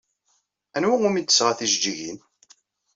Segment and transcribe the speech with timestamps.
[0.75, 2.17] Anwa umi d-tesɣa tijeǧǧigin?